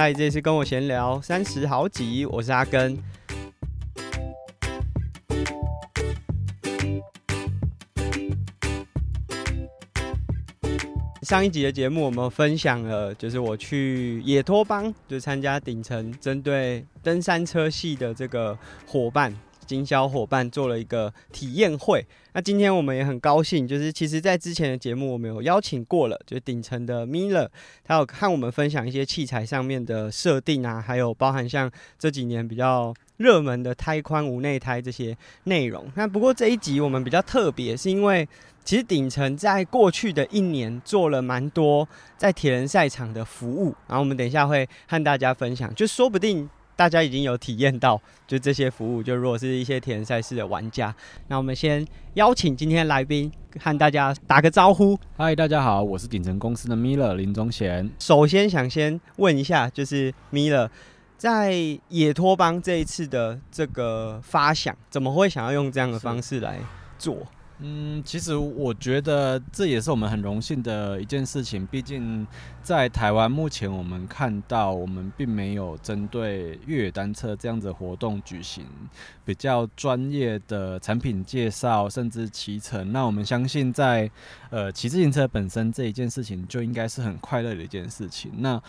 [0.00, 2.96] 嗨，这次跟我闲聊三十好几，我是阿根。
[11.20, 19.30] 上一集的节目，我们分享了，就是我去野托邦，就参加顶层针对登山车系的这个伙伴。
[19.70, 27.48] 经销伙伴做了一个体验会，那今天我们也很高兴，就是其实在之前的节目我们有邀请过了，就是顶层的 Miller，
[27.84, 35.86] 他有和我们分享一些器材上面的设定啊，还有包含像这几年比较热门的胎宽无内胎这些内容。
[35.94, 38.28] 那不过这一集我们比较特别，是因为
[38.64, 46.50] 其实顶层在过去的一年做了蛮多在铁人赛场的服务，然后我们等一下会和大家分享，就说不定。
[46.80, 49.02] 大家已经有体验到， 就这些服务。
[49.02, 50.94] 就如果是一些铁人赛事的玩家，
[51.28, 54.98] 那我们先邀请今天来宾和大家打个招呼。
[55.18, 57.90] 嗨，大家好，我是鼎城公司的 Miller 林宗贤。
[57.98, 60.70] 首先想先问一下，就是 Miller
[61.18, 61.52] 在
[61.90, 66.60] 野托邦这一次的这个发想，怎么会想要用这样的方式来
[66.98, 67.26] 做？
[67.62, 71.66] 嗯，其实我觉得这也是我们很荣幸的一件事情。
[71.66, 72.26] 毕竟
[72.62, 78.64] 在台湾目前，我们看到我们并没有针对越野单车这样子活动举行
[79.26, 82.92] 比较专业的产品介绍，甚至骑乘。
[82.92, 84.10] 那我们相信，在
[84.48, 88.32] 呃骑自行车本身这一件事情，就应该是很快乐的一件事情。
[88.38, 88.62] 那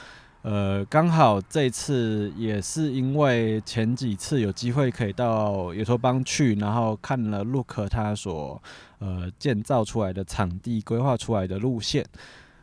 [0.44, 8.60] 呃，刚好这次也是因为前几次有机会可以到野托邦去，然后看了 Look 他所
[8.98, 12.04] 呃建造出来的场地、规划出来的路线，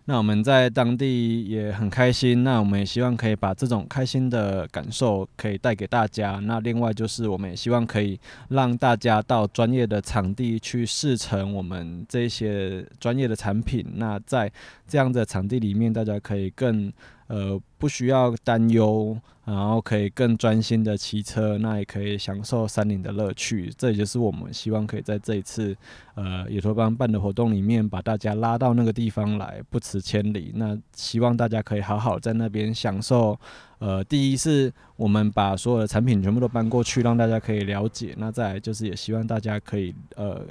[0.06, 2.42] 那我们在当地也很开心。
[2.42, 6.40] 那我们也希望可以把这种开心的感受可以带给大家。
[6.42, 13.86] 那另外就是我们也希望可以让大家到专业的场地去试乘我们这些专业的产品。
[13.94, 14.50] 那在
[14.88, 16.92] 这样的场地里面，大家可以更。
[17.28, 23.72] 呃，不需要担忧，然后可以更专心的骑车，那也可以享受山林的乐趣。
[23.78, 25.76] 这也就是我们希望可以在这一次
[26.14, 30.52] 呃野托邦办的活动里面，把大家拉到那个地方来，不辞千里。
[30.56, 33.38] 那希望大家可以好好在那边享受。
[33.78, 38.14] 呃，第一是我们把所有的产品全部都搬过去，让大家可以了解。
[38.18, 40.44] 那再来就是也希望大家可以呃。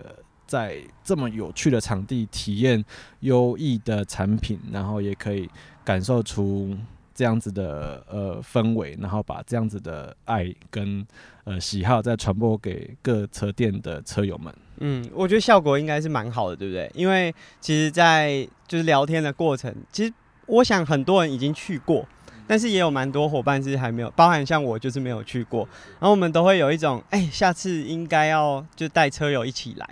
[0.48, 2.82] 在这么有趣的场地体验
[3.20, 5.50] 优异的产品，然后也可以
[5.88, 6.76] 感受出
[7.16, 11.08] 这样子的呃氛围，然后把这样子的爱跟
[11.46, 14.54] 呃喜好再传播给各车店的车友们。
[14.80, 16.92] 嗯，我觉得效果应该是蛮好的，对不对？
[16.94, 20.14] 因为其实，在就是聊天的过程，其实
[20.46, 22.06] 我想很多人已经去过。
[22.48, 25.68] 但是也有蛮多伙伴是还没有，包含像我就是没有去过，
[26.00, 29.88] 然后我们都会有一种，哎、欸，下次应该要就带车友一起来，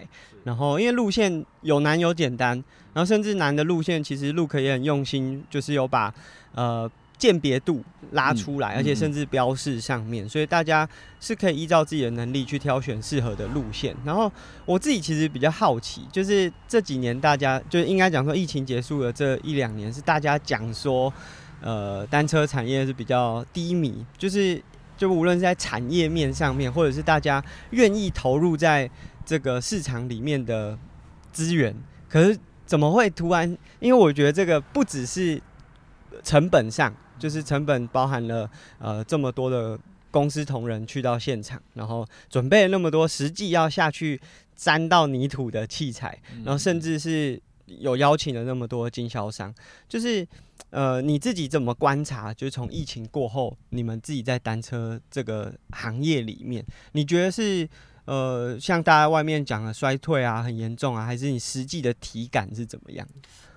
[0.45, 2.51] 然后因为路线有难有简单，
[2.93, 6.13] 然后甚至难的路线其实 Look 也很用心，就是有把
[6.53, 10.87] 呃鉴别度拉出来，而且甚至标示上面，所以大家
[11.19, 13.93] 是可以依照自己的能力去挑选适合的路线。
[14.05, 14.31] 然后
[14.65, 21.11] 我自己其实比较好奇，就是这几年大家就应该讲说疫情结束了这一两年，是大家讲说。
[21.61, 24.61] 呃，单车产业是比较低迷，就是
[24.95, 28.89] 就无论是在产业面上面，或者是大家愿意投入在
[29.25, 30.77] 这个市场里面的
[31.31, 31.75] 资源，
[32.07, 33.57] 可是怎么会突然？
[33.79, 35.41] 因为我觉得这个不只是
[36.23, 39.79] 成本上，就是成本包含了呃这么多的
[40.11, 44.21] 公司同仁去到现场，然后准备了那么多实际要下去
[44.55, 49.51] 沾到泥土的器材，然后甚至是有邀请了那么多经销商，
[49.89, 50.27] 就是。
[50.71, 52.33] 呃，你自己怎么观察？
[52.33, 57.67] 就是从疫情过后，你们自己在单车这个行业里面，你觉得是
[58.05, 63.07] 呃，像大家外面讲的衰退啊，很严重啊，还是你实际的体感是怎么样？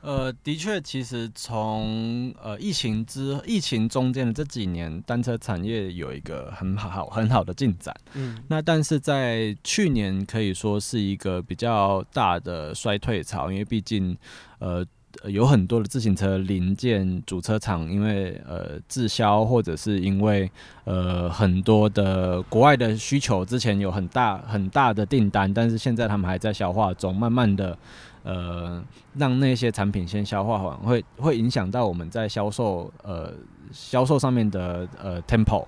[0.00, 7.92] 呃，的确，其实从呃疫情之疫情中间的这几年，单车产业有一个很好很好的进展。
[8.14, 14.16] 嗯，那但是在去年可以说是一个比较大的衰退潮，因为毕竟
[14.60, 14.86] 呃。
[15.24, 20.48] 有很多的自行车零件主车厂，因为呃滞销，或者是因为
[20.84, 27.76] 呃很多的国外的需求，之前有很大很大的订单，但是现在他们还在消化中，慢慢的
[28.22, 28.80] 呃
[29.14, 33.32] 让那些产品先消化完，会会影响到我们在销售呃
[33.72, 35.66] 销售上面的呃 tempo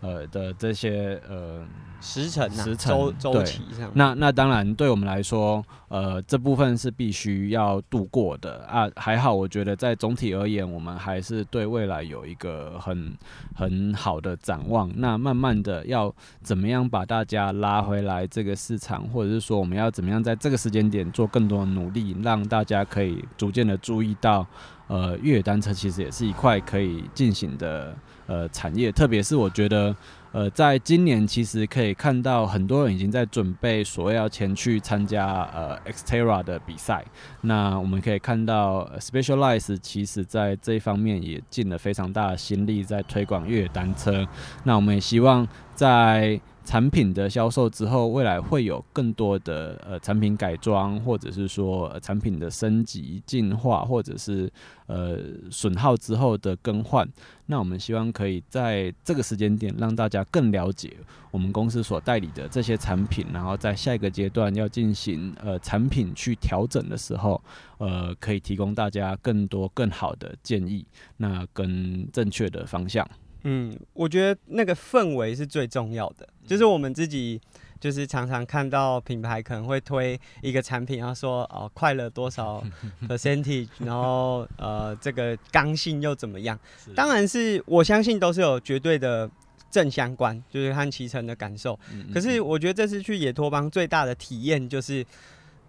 [0.00, 1.66] 呃的这些呃
[2.00, 3.90] 时辰、啊、时辰周周期上。
[3.94, 8.88] 那那当然，对我们来说，呃，这部分是必须要度过的啊。
[8.94, 13.12] 还好，我觉得在总体而言，我们还是对未来有一个很
[13.54, 14.88] 很好的展望。
[14.94, 24.46] 那慢慢的，要怎么样把大家拉回来这个市场，或者是说，我们要怎么样在这个时间点做更多的努力，让大家可以逐渐的注意到，
[24.86, 27.96] 呃，越野单车其实也是一块可以进行的
[28.28, 29.96] 呃产业，特别是我觉得。
[30.30, 37.02] 呃，在今年其实可以看到很多人已经在准备所谓要前去参加呃 Xterra 的比赛。
[37.40, 44.28] 那我们可以看到 Specialize 其实在这一方面也尽了非常大的心力在推广越野单车。
[44.64, 54.52] 那我们也希望在产品的销售之后，未来会有更多的呃产品改装，或者是说、产品的升级、进化，或者是
[54.86, 55.18] 呃
[55.50, 57.08] 损耗之后的更换。
[57.46, 60.94] 那我们希望可以在这个时间点让大家更了解
[61.30, 67.42] 我们公司所代理的这些产品，然后在下一个阶段要进行呃产品去调整的时候，
[67.78, 70.84] 呃可以提供大家更多更好的建议，
[71.16, 73.08] 那跟正确的方向。
[73.50, 76.28] 嗯，我觉得那个氛围是最重要的。
[76.46, 77.40] 就是我们自己，
[77.80, 82.62] 就是常常看到品牌可能会推一个产品，然后说哦快乐多少
[83.08, 86.58] percentage，然后呃这个刚性又怎么样？
[86.94, 89.30] 当然是我相信都是有绝对的
[89.70, 91.78] 正相关，就是和骑乘的感受。
[92.12, 95.02] 可是我觉得这次去野托邦最大的体验就是，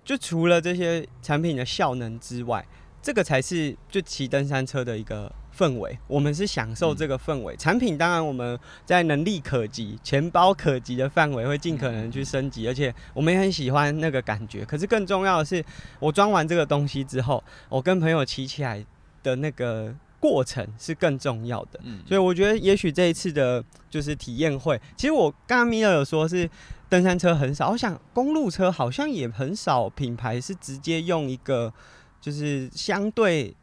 [0.03, 2.65] 就除了这些产品的效能之外，
[3.01, 5.31] 这个才是就骑登山车的一个。
[5.59, 7.53] 氛围，我们是享受这个氛围。
[7.57, 14.63] 产品当然我们在能力可及、钱包可及的范围，会尽可能去升级，而且我们也很喜欢那个感觉。
[14.63, 15.61] 可是更重要的是，
[15.99, 18.85] 我装完这个东西之后，我跟朋友骑起来
[19.21, 21.79] 的那个过程是更重要的。
[22.07, 26.49] 所以我觉得，也许这一次的就是体验会，其实我刚刚米尔有说是
[26.87, 31.73] 登山车很少，我想公路车好像也很少品牌是直接用一个
[32.21, 33.53] 就是相对。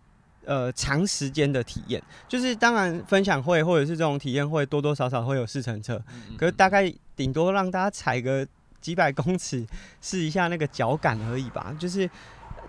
[0.46, 6.00] 呃，长时间的体验，就是当然分享会或者是这种体验会，多多少少会有试乘车，
[6.38, 8.46] 可是大概顶多让大家踩个
[8.81, 9.66] 几百公尺，
[10.00, 11.75] 试一下那个脚感而已吧。
[11.78, 12.08] 就是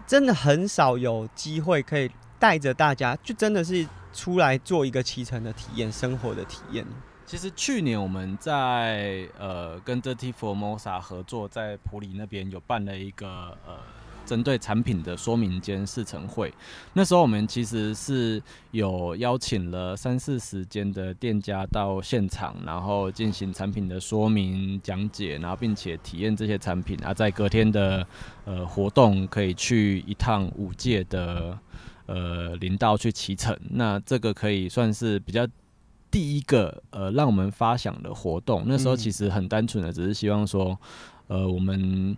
[0.08, 2.10] 真的很少有机会可以
[2.40, 6.84] 带着大家，就真的是出来做一个骑乘的体验，生活的体验。
[7.28, 13.78] 其实去年我们在呃跟 Dirty Formosa 合作，在普里那边有办了一个呃。
[14.28, 16.54] 针对产品的说明兼试乘会，
[16.92, 28.06] 那时候我们其实是有邀请了三四十间的店家到现场，然后进行产品的说明讲解，然后并且体验这些产品啊，在隔天的
[28.44, 31.58] 呃活动可以去一趟五届的
[32.06, 35.48] 呃林道去骑乘，那这个可以算是比较
[36.12, 38.66] 第一个呃让我们发想的活动。
[38.68, 40.78] 那时候其实很单纯的，只是希望说
[41.28, 42.18] 呃我们。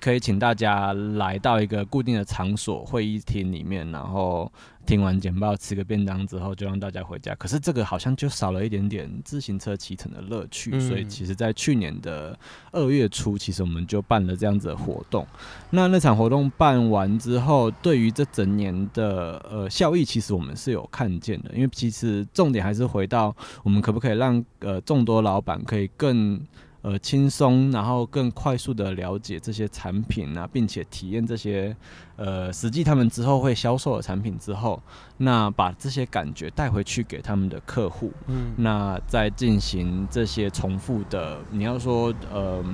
[0.00, 4.50] 可以请大家来到一个固定的场所会议厅里面，然后
[4.86, 7.34] 听完简报，吃个便当之后，就让大家回家。
[7.34, 12.38] 可是这个好像就少了一点点自行车骑乘的乐趣，嗯、所以其实，在去年的
[12.70, 15.26] 二月初，其实我们就办了这样子的活动。
[15.70, 21.50] 那那场活动办完之后，对于这整年的呃效益，其实我们是有看见的。
[21.54, 23.34] 因为其实重点还是回到
[23.64, 26.40] 我们可不可以让呃众多老板可以更。
[26.80, 31.76] 呃，轻松，然后更快速的了解这些产品啊，并且体验这些
[32.14, 34.80] 呃，实际他们之后会销售的产品之后，
[35.16, 42.64] 那把这些感觉带回去给他们的客户，嗯，那再进行这些重复的，你要说呃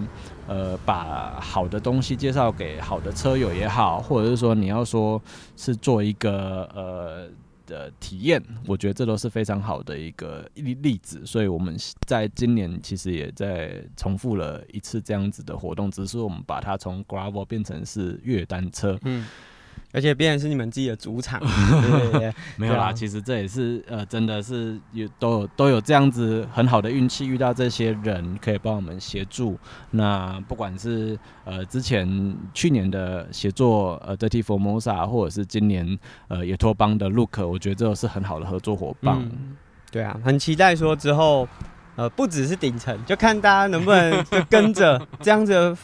[0.47, 5.21] 呃，把好的东西介绍给好的车友也好，或者是说你要说
[5.57, 7.31] 是做一个呃。
[7.67, 18.99] 的体验，我觉得这都是非常好的一个例例子，所以我们在今年其实也在重复了一次这样子的活动，只是我们把它从 gravel 变成是越野单车。
[19.05, 19.27] 嗯。
[19.95, 21.39] 而且变成是你们自己的主场，
[21.81, 22.93] 对对对 没有啦。
[22.93, 29.57] 其实这也是呃，真的是有都有都有这样子很好的运气，遇到这些人可以帮我们协助。
[29.93, 35.97] 那不管是呃之前去年的协作呃 Dirty Formosa，或者是今年
[36.27, 39.17] 呃野托邦的 Look，我觉得这都是很好的合作伙伴。
[39.21, 39.57] 嗯，
[39.93, 41.49] 对啊，很期待说之后
[41.95, 45.77] 呃不只是顶层，就看大家能不能就跟着这样子。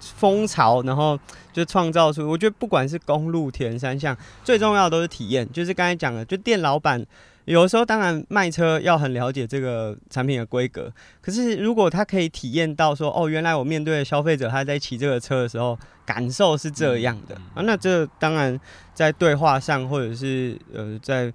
[0.00, 1.18] 风潮，然后
[1.52, 5.46] 就创造出，我觉得不管是公路、铁人三项，最重要的都是体验。
[5.52, 7.04] 就是刚才讲的，就店老板
[7.44, 18.58] 有时候当然卖车要很了解这个产品的规格，可是如果他可以体验到说，哦，原来我面对的消费者他在骑这个车的时候感受是这样的啊，那这当然
[18.94, 21.32] 在对话上或者是呃在。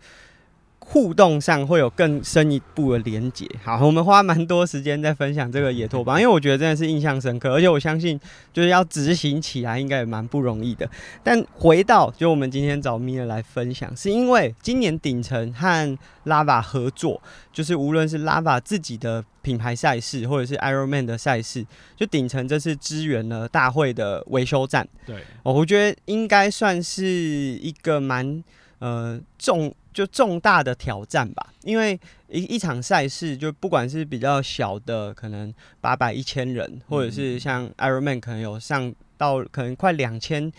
[0.87, 3.45] 互动上会有更深一步的连接。
[3.63, 8.17] 好， 我们花蛮多时间在分享这个野拓邦， 因为我觉得真的是印象深刻，而且我相信
[8.53, 10.87] 就是要执行起来应该也蛮不容易的。
[11.23, 17.19] 但回到就我们今天找米尔来分享，是因为今年顶层和 Lava 合作，
[17.51, 21.65] 就是无论是 Lava 自己的品牌赛事，或者是 Ironman 的赛事，
[21.97, 24.87] 就顶层这次支援了大会的维修站。
[25.05, 28.43] 对，我觉得应该算是一个蛮
[28.77, 29.73] 呃重。
[29.95, 31.97] 就重大的挑战吧，因为
[32.27, 40.51] 一一场赛事，就不管是比较小的，可能八百、一千人，或者是像 Ironman 可能有上到可能快两千，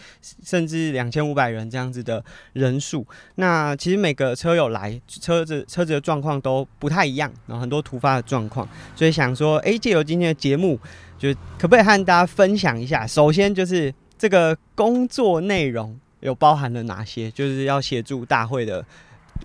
[0.42, 2.24] 甚至两千五百人这样子的
[2.54, 3.06] 人数。
[3.34, 10.80] 那其实每个车友来，车子车子的状况都不太一样，然后很多突发的状况，所以想说，哎，借由今天的节目，
[11.18, 13.06] 就可不可以和大家分享一下？
[13.06, 17.30] 首先就是这个工作内容有包含了哪些？
[17.32, 18.82] 就是要协助大会的。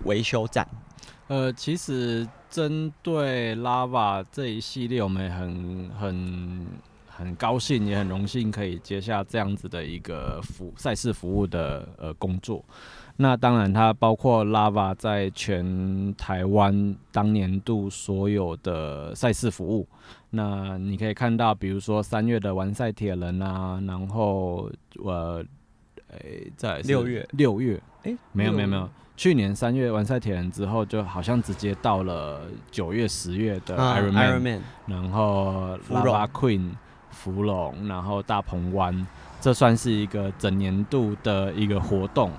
[0.04, 0.66] 维修站，
[1.28, 6.66] 呃，其实针对 Lava 这一系列，我们也很很
[7.06, 12.64] 很高兴，也很荣幸可以接下这样子的一个服赛事服务的呃工作。
[13.16, 19.86] 那当然，它包括 Lava 在全台湾当年度所有的赛事服务。
[20.30, 24.70] 那你可以看到，比如说三月的完赛铁人啊，然后
[25.04, 25.44] 呃，
[26.08, 28.88] 诶、欸，在六月六月，诶、欸，没有没有没有。
[29.16, 32.40] 去年三月完赛铁人之后，就好像直接到了
[32.70, 36.70] 九月、十月的 Ironman，然后 Lava Queen、
[37.10, 39.06] 芙蓉，然后大鹏湾，
[39.40, 42.30] 这算是一个整年度的一个活动。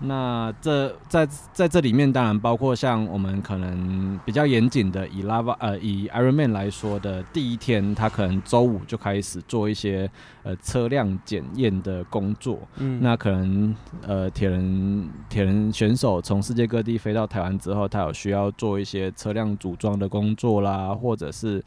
[0.00, 10.08] 那这在在这里面，当然包括像我们可能比较严谨的，以 Lava 呃以 Ironman 来说的第一天，他可能周五就开始做一些
[10.44, 12.60] 呃车辆检验的工作。
[12.76, 21.60] 嗯，那可能呃铁人铁人选手从世界各地飞到台湾之后，他有需要做一些车辆组装的工作啦，或者是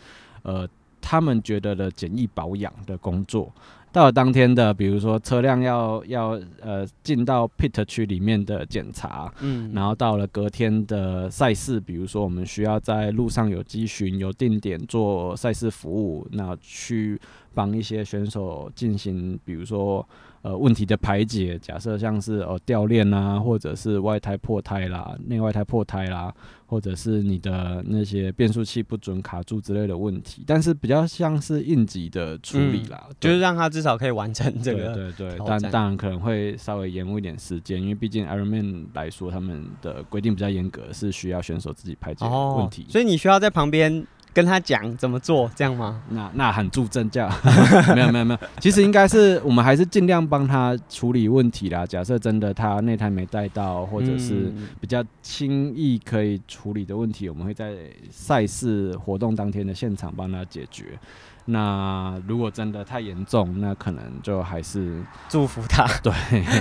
[0.44, 0.66] 呃
[1.02, 3.52] 他们觉得的简易保养的工作。
[3.92, 17.20] 到了当天的，比如说车辆要要呃进到 pit 区里面的检查，嗯，然后到了隔天的赛事，比如说我们需要在路上有机巡、有定点做赛事服务，那去
[17.54, 20.08] 帮一些选手进行，比如说。
[20.44, 26.34] 呃，问题的排解，假设像是哦掉链啊，或者是外胎破胎啦，内外胎破胎啦，
[26.72, 34.94] 或者是你的那些变速器不准卡住之类的问题，但是比较像是应急的处理啦，嗯、就是让他至少可以完成这个。
[34.94, 44.08] 对对对，但当然可能会稍微延误一点时间，因为毕竟 Ironman 来说，他们的规定比较严格，是需要选手自己排解问题，哦、所以你需要在旁边。
[44.34, 46.02] 跟他讲怎么做，这样吗？
[46.10, 47.30] 那那很助阵叫，
[47.94, 51.86] 没有没有没有，其实应该是我们还是尽量帮他处理问题啦。
[51.86, 57.76] 假设真的他那台没带到，或者是比较轻易可以处理的问题，我们会在
[58.10, 60.98] 赛事活动当天的现场帮他解决。
[61.46, 66.14] 那如果真的太严重，那可能就还是祝福他，对，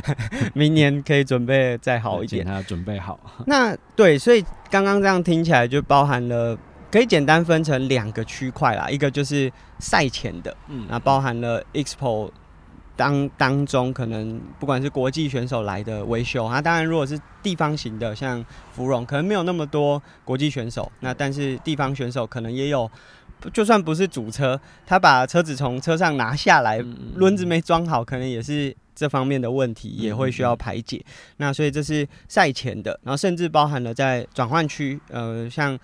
[0.55, 3.21] 明年可以准备再好一点，他准备好。
[3.47, 6.59] 那对，所以刚刚这样听起来就包含了。
[6.91, 12.31] 可以简单分成两个区块啦，一个就是赛前的，嗯，那包含了 Expo
[12.97, 22.91] 当当中可能不管是国际选手来的维修，那当然如果是地方型的，像芙蓉可能没有那么多国际选手，那但是地方选手可能也有，
[23.53, 31.03] 就算不是主车，他把车子从车上拿下来，轮子没装好，可能也是这方面的问题，也会需要排解。
[31.37, 35.79] 那所以这是赛前的，然后甚至包含了在转换区，呃，像。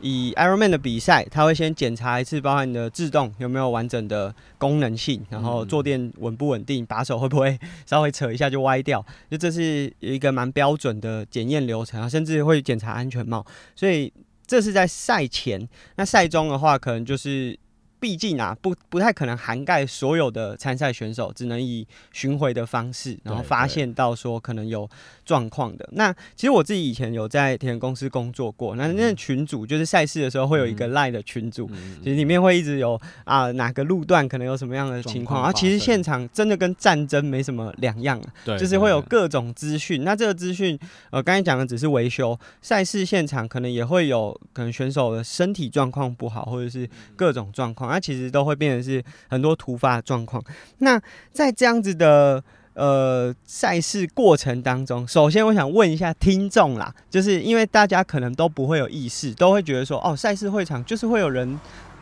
[0.00, 14.12] 以 Ironman 的比赛，他会先检查一次，包含你的制动有没有完整的功能性，然后坐垫稳不稳定，把手会不会稍微扯一下就歪掉，就这是一个蛮标准的检验流程啊，甚至会检查安全帽，所以
[14.46, 15.68] 这是在赛前。
[15.96, 17.58] 那赛中的话，可能就是。
[18.06, 24.88] 毕竟啊，不不太可能涵盖所有的参赛选手，只能以巡回的方式，然后发现到说可能有
[25.24, 25.88] 状况的。
[25.90, 31.68] 那其实我自己以前有在铁人公司工作过，那那群组就是赛事的时候会有一个 LINE 的群组，
[32.00, 40.04] 其实里面会一直有啊哪个路段可能有什么样的情况，啊其实现场真的跟战争没什么两样，啊，对就是会有各种资讯。
[40.04, 40.78] 那这个资讯，
[41.10, 47.95] 呃，刚才讲的只是维修，赛事现场可能也会有可能选手的身体状况不好，或者是各种状况。
[47.96, 50.42] 它其实都会变成是很多突发状况。
[50.78, 51.00] 那
[51.32, 52.42] 在这样子的
[52.74, 61.58] 呃赛事过程当中，首先我想问一下听众啦，就是因为大家可能都不会有意识，都会觉得说，哦，赛事会场就是会有人，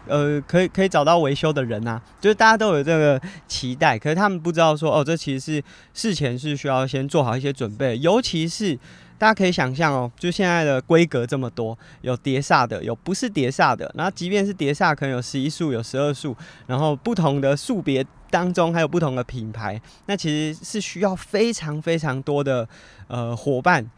[0.08, 8.76] 呃，可以可以找到维修的人啊，就是大家都有这个期待，可是他们不知道说，哦，这其实是事前是需要先做好一些准备，尤其是
[9.18, 22.68] 大家可以想象哦，就现在的规格这么多，有碟刹的，有不是碟刹的，然后即便是碟刹，可能有十一速，有十二速，然后不同的速别当中还有不同的品牌，那其实是需要非常非常多的
[23.08, 23.88] 呃伙伴。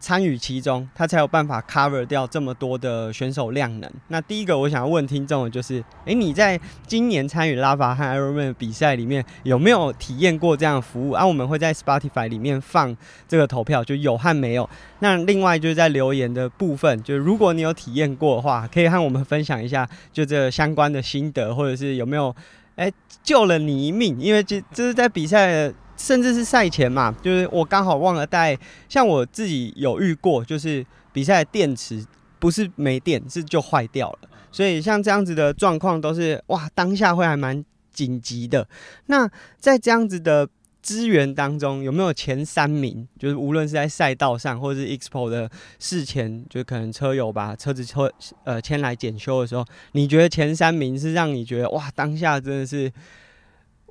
[0.00, 3.92] 参与其中，他才有办法 cover 掉这么多的选手量能。
[4.08, 11.12] 那第一个我想要问听众的就是：诶、你在今年参与拉法和 Ironman 的比赛里面有没有体验过这样的服务？
[11.12, 12.96] 啊，我们会在 Spotify 里面放
[13.28, 14.68] 这个投票，就有和没有。
[15.00, 22.34] 那另外就是在留言的部分，就是如果你有体验过的话，可以和我们分享一下，就这相关的心得，或者是有没有
[22.76, 22.90] 诶、
[23.22, 24.18] 救了你一命？
[24.18, 25.70] 因为这这是在比赛。
[26.00, 28.58] 甚至是赛前嘛，就是我刚好忘了带。
[28.88, 32.02] 像我自己有遇过，就是比赛电池
[32.38, 34.18] 不是没电，是就坏掉了。
[34.50, 38.66] 所以像这样子的状况都是哇，当下会还蛮紧急的。
[39.06, 40.48] 那在这样子的
[40.80, 43.06] 资源当中，有没有前三名？
[43.18, 48.10] 就是无论是在赛道上，或者是 Expo 的事前，就可能车友把车子车
[48.44, 52.90] 呃牵来检修的时候，你觉得前三名是让你觉得哇，当下真的是。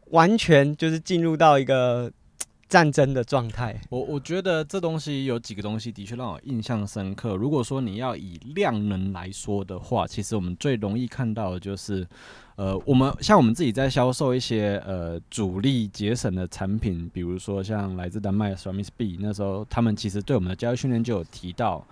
[0.09, 2.11] 完全就是进入到一个
[2.67, 3.79] 战争的状态。
[3.89, 7.35] 我我觉得这东西有几个东西的确让我印象深刻。
[7.35, 12.07] 如果说你要以量能来说的话，其实我们最容易看到的就是，
[12.57, 21.83] 呃，我们像我们自己在销售一些呃主力节省的产品，比如说像来自丹麦的 Ramsby，那时候他们其实对我们的教育训练就有提到，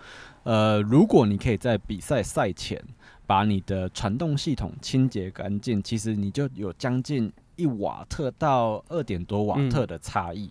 [0.43, 2.79] 呃，如果你可以在比赛赛前
[3.25, 7.31] 把你的传动系统清洁干净，其实你就有将近。
[7.58, 10.50] 一瓦特到二点多瓦特的差异，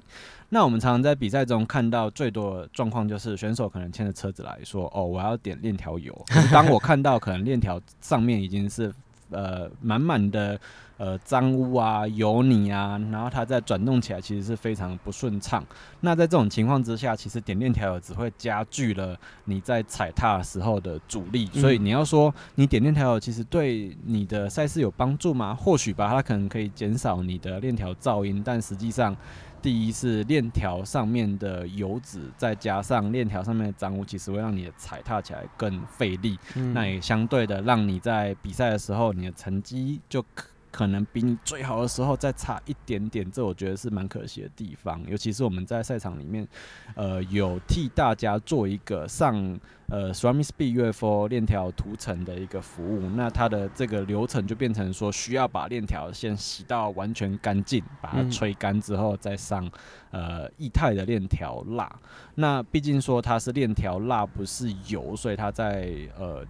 [0.51, 6.15] 那我们常常在比赛中看到最多的状况就是选手可能牵着车子来说：“哦，我要点链条油。”
[6.53, 8.93] 当我看到可能链条上面已经是
[9.31, 10.61] 呃满满的。
[10.99, 15.63] 呃，脏污啊，油泥啊，然后它在转动起来其实是非常不顺畅。
[16.01, 21.47] 那在这种情况之下，其实点链条油只会加剧了你在踩踏时候的阻力。
[21.47, 25.55] 所以你要说你点链条油其实对你的赛事有帮助吗？
[25.55, 29.15] 或许吧，它可能可以减少你的链条噪音，但实际上，
[29.61, 36.39] 第一是链条上面的油脂，再加上链条上面的脏污，其实会让你的踩踏起来更费力。
[36.73, 40.25] 那也相对的让你在比赛的时候，你的成绩就
[40.73, 40.87] 可。
[40.87, 45.03] 能比你最好的时候再差一点点，这我觉得是蛮可惜的地方。
[45.09, 46.47] 尤其是我们在赛场里面，
[46.95, 53.11] 呃，有替大家做一个上呃 Swami Speed UFO 链条涂层的一个服务。
[53.11, 59.69] 那它的这个流程就变成说，需要把链条先洗到完全干净，把它吹干之后再上
[60.13, 61.93] 呃液态的链条蜡。
[62.37, 66.47] 那毕竟说它是链条蜡，不是油，所以它在呃。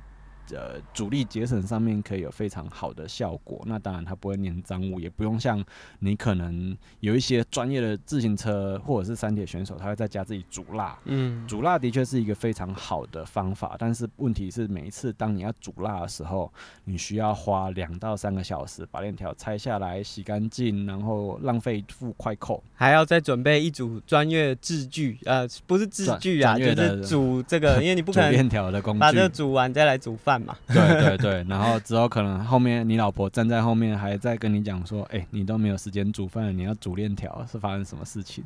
[0.53, 3.63] 呃，主力节省上面可以有非常好的效果。
[3.67, 5.65] 那当然，它不会粘脏物，也不用像
[5.99, 10.97] 你可能有一些专业的自行车或者是山铁选手，他会在家自己煮蜡。
[11.05, 16.53] 嗯，煮蜡的确是一个非常好的方法，但是问题是，每一次当你要煮蜡的时候，
[16.85, 25.19] 你需要花两到三个小时把链条拆下来洗干净，然后浪费一副快扣，还要再准备一组专业制具。
[25.25, 30.36] 呃，不是制具啊，就是煮这个， 因为你不可能链条的工具把这煮完再来煮饭。
[30.69, 38.45] 对对对，然后之后可能后面你老婆站在后面，还在跟你讲说：“哎、你都没有时间煮饭，你要煮链条，是发生什么事情？”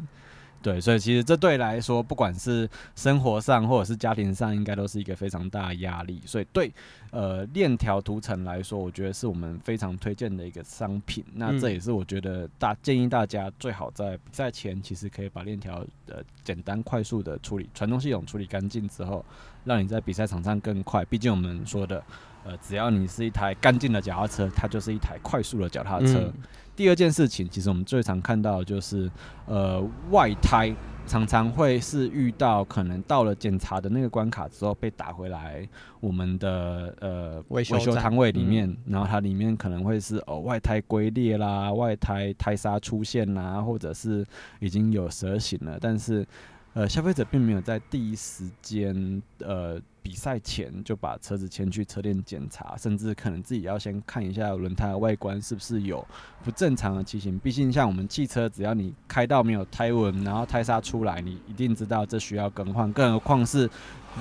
[0.63, 6.21] 对，所以其实这对来说，不管是生活上或者是家庭上，应该都是一个非常大的压力。
[6.27, 6.71] 所以对
[7.11, 11.25] 呃链条涂层来说，我觉得是我们非常推荐的一个商品。
[11.33, 19.25] 那这也是我觉得大建议大家最好在比赛前，其实可以把链条呃简单快速的处理传动系统处理干净之后，
[19.65, 21.03] 让你在比赛场上更快。
[21.07, 22.05] 毕竟我们说的
[22.45, 26.19] 呃，只要你是一台干净的脚踏车，它就是一台快速的脚踏车。
[26.19, 26.33] 嗯
[26.77, 29.11] 第二件事情，其实我们最常看到的就是，
[29.45, 30.75] 呃，外胎
[31.07, 35.69] 常常会是遇到可能到了检查的那个关卡之后被打回来，
[36.01, 44.25] 我们的呃维修摊位里面，然后它里面可能会是哦外胎龟裂啦，外胎胎刹出现啦，或者是
[44.61, 46.27] 已经有蛇形了，但是
[46.73, 49.79] 呃消费者并没有在第一时间呃。
[50.11, 56.05] 比赛前就把车子牵去车店检查，甚至可能自己要先看一下轮胎的外观是不是有
[56.43, 57.39] 不正常的情形。
[57.39, 62.93] 毕竟像我们汽车，只要你开到没有胎纹，然后胎刹出来，你一定知道这需要更换。
[62.93, 63.71] 更何况是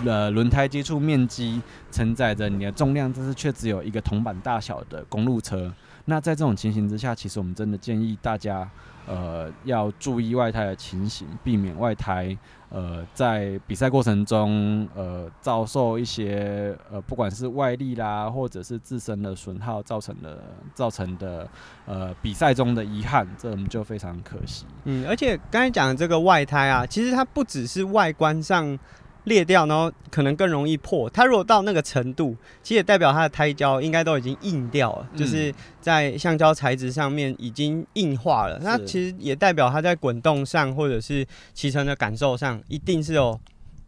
[0.06, 1.60] 呃轮胎接触面积
[1.92, 5.74] 承载着你的重量，但是却只有一个铜板大小的公路车。
[6.10, 8.70] 那在这种情形之下，其实我们真的建议大家。
[9.08, 12.38] 呃，要注意外胎的情形，避免外胎
[12.70, 20.44] 呃在比赛过程中呃遭受一些呃不管是外力啦，或者是自身的损耗造成的
[20.76, 21.50] 造成的
[21.88, 24.66] 呃比赛中的遗憾，这我们就非常可惜。
[24.84, 28.78] 嗯，而且刚才讲的这个外胎啊，其实它不只是外观上
[29.26, 31.10] 裂掉，然后可能更容易破。
[31.10, 38.60] 它如果到那个程度，其实也代表它的胎胶应该都已经硬掉了，嗯、就是在橡胶材质上面已经硬化了。
[38.64, 43.40] 那其实也代表它在滚动上或者是骑乘的感受上，一定是有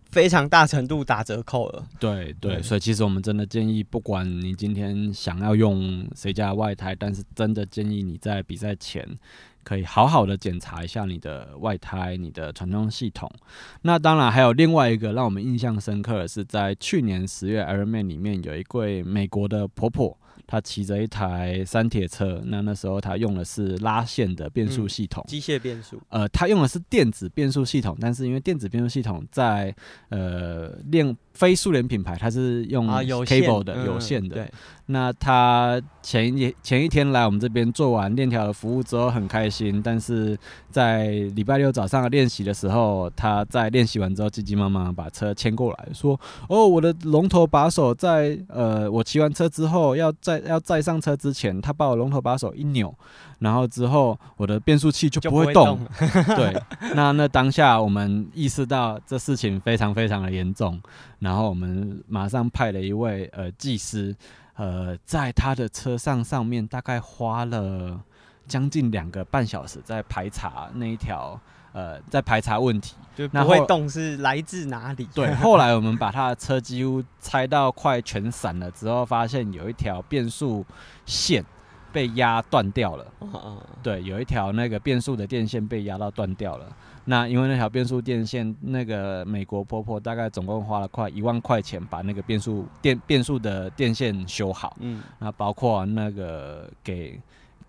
[0.10, 1.86] 非常大程度打折扣了。
[2.00, 9.08] 对对，所以其实我们真的建议，不管你今天想要用谁家的外胎，但是真的建议你在比赛前。
[9.64, 13.30] 可以好好的检查一下你的外胎、你的传动系统。
[13.82, 20.18] 那当然还有另外一个让我们印象深刻的是，在去年十月 Ironman 里面有一位美国的婆婆。
[20.52, 25.98] 他骑着一台三铁车，那那时候他用的是拉线的变速系统，机、嗯、械变速。
[26.10, 29.74] 呃，他用的是电子变速系统，但是因为电子变速系统在
[30.10, 34.36] 呃练非速联品牌，它是用 cable 的、啊、有线的。
[34.36, 34.52] 对。
[34.88, 40.38] 那他前一前一天来我们这边做完链条的服务之后很开心，但是
[40.70, 52.94] 在礼拜六早上练习的时候，他在练习完之后急急忙忙把车牵过来说：“哦，我的龙头把手在呃，我骑完车之后要在。”要再上车之前，他把我龙头把手一扭，
[53.40, 55.78] 然后之后我的变速器就不会动。
[55.78, 56.64] 会动 对，
[56.96, 60.82] 那那当下我们意识到这事情非常非常的严重，
[61.20, 64.16] 然后我们马上派了一位呃技师，
[64.56, 68.00] 呃，在他的车上上面大概花了
[68.48, 71.40] 将近两个半小时在排查那一条。
[71.74, 75.08] 呃，在排查问题，就不会动是来自哪里？
[75.14, 80.66] 对， 后来我们把他的车几乎拆到快全散了之后，发现有一条变速
[81.06, 81.44] 线
[81.94, 83.06] 被压断掉了。
[83.82, 86.66] 对，有一条那个变速的电线被压到断掉了。
[87.06, 94.76] 那因为那条变速电线，那个美国婆婆大概总共花了快一万块钱把那个变速电变速的电线修好。
[94.82, 97.20] 嗯，那包括那个给。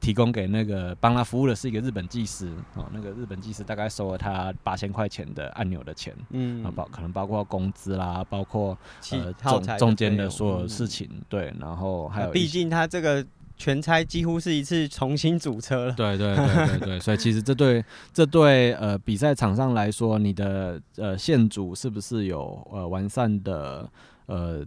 [0.02, 8.76] 提供给那个帮他服务的是一个日本技师哦，那个日本技师大概收了他八千块钱的按钮的钱，嗯，包可能包括工资啦，包括
[9.12, 13.24] 呃中中间的所有事情，嗯、对，然后还有，毕竟他这个
[13.56, 23.88] 全拆几乎是一次重新组车了，对对对对对，所以其实这对这对呃比赛场上来说，你的呃线组是不是有呃完善的
[24.26, 24.66] 呃？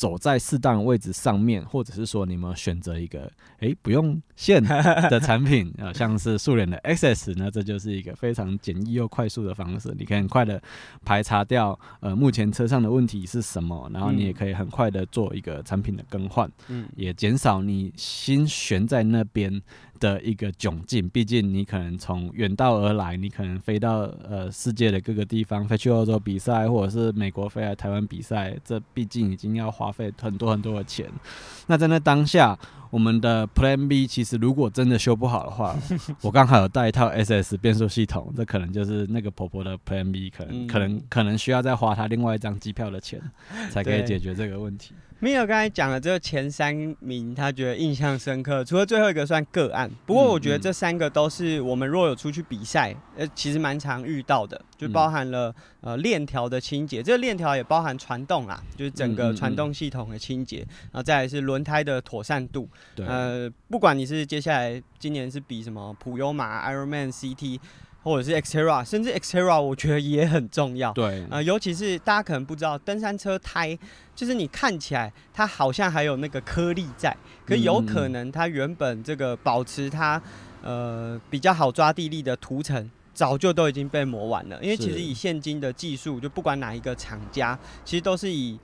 [0.00, 4.62] 走在适当的位置上面，或者是说你们选择一个诶、欸、不用线
[5.12, 10.58] 的产品，呃，像是速联的 XS，那这就是一个非常简易又快速的方式，你可以很快的
[11.04, 19.60] 排查掉呃目前车上的问题是什么，然后你也可以很快的做一个产品的更换，嗯，也减少你心悬在那边
[20.00, 31.06] 的一个窘境，毕竟你可能从远道而来，你可能飞到呃世界的各个地方，飞去欧洲比赛，或者是美国飞来台湾比赛，这毕竟已经要花费很多很多的钱。
[31.66, 32.58] 那在那当下，
[32.90, 35.76] 我们的 Plan B 其实如果真的修不好的话，
[36.22, 43.20] 我刚好有带一套 SS 变速系统，这可能就是那个婆婆的 Plan B，可能、嗯、可能可能需要再花她另外一张机票的钱，
[43.70, 44.94] 才可以解决这个问题。
[45.20, 49.90] Mil 刚才讲了这前三名，他觉得印象深刻，除了最后一个算个案。
[50.06, 62.66] 不过我觉得这三个都是我们若有出去比赛，呃，其实蛮常遇到的，就包含了呃链条的清洁，这个链条也包含传动啦，就是整个传动系统的清洁，然后再来是轮胎的妥善度。
[62.96, 67.60] 呃，不管你是接下来今年是比什么普悠玛、Ironman、CT。
[68.02, 70.92] 或者是 Xterra，甚至 Xterra，我觉得也很重要。
[70.92, 73.78] 对，呃，尤其是大家可能不知道，登山车胎
[74.14, 80.20] 就是你看起来它好像还有那个颗粒在，可有可能它原本这个保持它
[80.62, 84.58] 呃比较好抓地力的涂层，早就都已经被磨完了。
[84.62, 88.58] 因为其实以现今的技术，就不管哪一个厂家，其实都是以。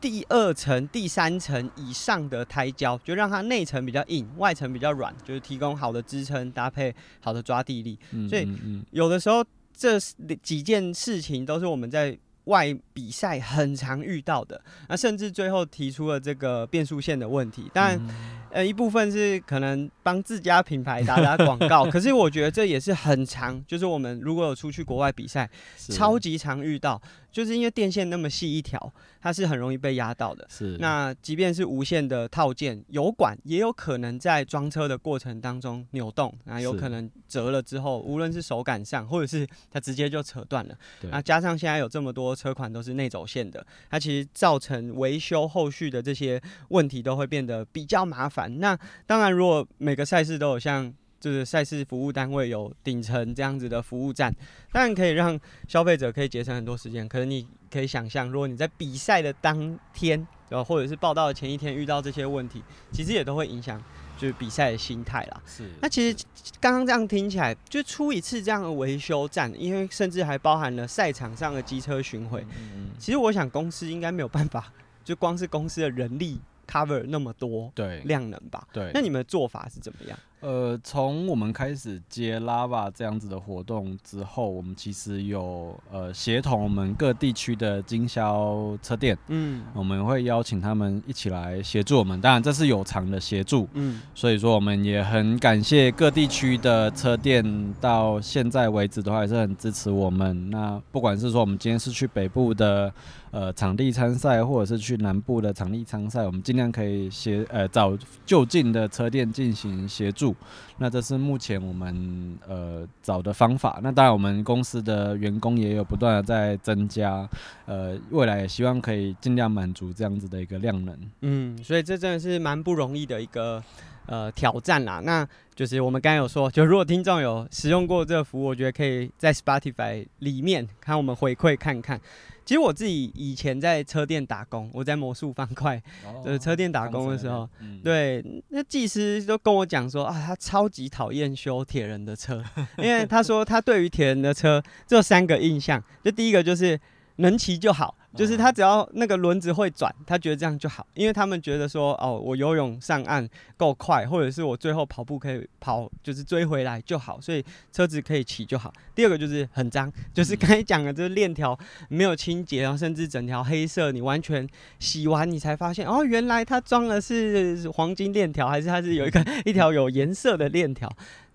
[0.00, 7.98] 第二层、第三层以上的胎胶，就让它内层比较硬，外层比较软，就是提供好的支撑，搭配好的抓地力。
[8.28, 8.48] 所以
[8.92, 9.44] 有的时候
[9.76, 9.98] 这
[10.42, 14.60] 几件事情都是我们在外比赛很常遇到的。
[14.88, 18.10] 那甚至最后提出了这个变速线的问题，当然，嗯、
[18.50, 27.00] 呃，一部分是可能帮自家品牌打打广告， 可是我觉得这也是很常，就是我们如果有出去国外比赛，超级常遇到。
[27.30, 30.46] 就是因为电线那么细一条，它是很容易被压到的。
[30.50, 30.76] 是。
[30.78, 40.74] 那即便是无线的套件，油管也有可能在装车的过程当中扭动，那有可能折了之后，无论是手感上，或者是它直接就扯断了。
[41.00, 41.10] 对。
[41.10, 48.58] 那加上现在有这么多车款都是内走线的，它其实造成维修后续的这些问题都会变得比较麻烦。
[48.58, 54.34] 那当然，如果每个赛事都有像就是赛事服务单位有顶层这样子的服务站，
[54.72, 57.06] 当然可以让消费者可以节省很多时间。
[57.06, 63.80] 可是你可以想象，如果你在比赛的当天，呃，或者是报道的前一天遇到这些问题，其实也都会影响
[64.16, 65.42] 就是比赛的心态啦。
[65.46, 65.68] 是。
[65.82, 66.24] 那其实
[66.58, 72.40] 刚刚这样听起来，就出一次这样的维修站，因为甚至还包含了赛场上的机车巡回。
[72.58, 72.90] 嗯嗯。
[72.98, 74.72] 其实我想公司应该没有办法，
[75.04, 78.66] 就光是公司的人力 cover 那么多对量能吧？
[78.72, 78.90] 对。
[78.94, 80.18] 那你们的做法是怎么样？
[80.40, 92.18] 呃，从我们开始接 Lava 这样子的活动之后，我们其实有呃协同我们各地区的经销车店，嗯，我们会邀请他们一起来协助我们。
[92.20, 100.50] 当然，这是有偿的协助，嗯，所以说我们也很感谢各地区的车店，到现在为止都还是很支持我们。
[100.50, 102.92] 那不管是说我们今天是去北部的
[103.30, 110.34] 呃场地参赛，或者是去南部的场地参赛，我们尽量可以协呃找就近的车店进行协助。
[110.78, 113.78] 那这是目前我们呃找的方法。
[113.82, 117.28] 那当然，我们公司的员工也有不断的在增加，
[117.66, 120.96] 呃，未来也希望可以尽量满足这样子的一个量能。
[121.20, 123.62] 嗯，所以这真的是蛮不容易的一个
[124.10, 125.00] 呃挑战啦。
[125.02, 131.98] 那就是我们刚才有说，就如果听众有使用过这个服务，我觉得可以在 Spotify 里面看我们回馈看看。
[132.42, 135.80] 其实我自己以前在车店打工，我在魔术方块
[136.24, 137.48] 就是车店打工的时候，
[137.84, 142.42] 对，那技师都跟我讲说啊，他超级讨厌修铁人的车，
[142.78, 146.80] 因为他说他对于铁人的车只有三个印象，就第一个就是
[147.16, 147.94] 能骑就好。
[148.14, 158.72] 就是他只要那个轮子会转，他觉得这样就好，因为他们觉得说，哦，我游泳上岸够快，或者是我最后跑步可以跑，就是追回来就好，所以车子可以骑就好。
[158.94, 164.46] 第二个就是很脏，就是刚才讲的，就是链条没有清洁，然后甚至整条黑色，你完全
[164.78, 170.90] 洗完你才发现，哦，原来它装的是黄金链条，还是它是有一个 一条有颜色的链条。